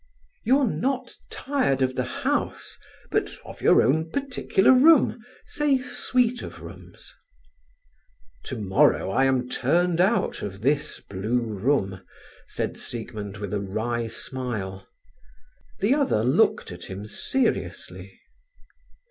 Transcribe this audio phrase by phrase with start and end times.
[0.43, 2.75] "You're not tired of the House,
[3.11, 7.13] but of your own particular room say, suite of rooms—"
[8.43, 12.01] "Tomorrow I am turned out of this 'blue room',"
[12.47, 14.87] said Siegmund with a wry smile.
[15.81, 18.19] The other looked at him seriously.